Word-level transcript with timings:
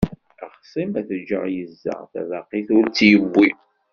Axṣim 0.47 0.91
ad 0.99 1.05
t-ǧǧeɣ 1.07 1.43
yezza, 1.55 1.95
tabaqit 2.11 2.69
ur 2.77 2.85
tt-yewwi. 2.87 3.49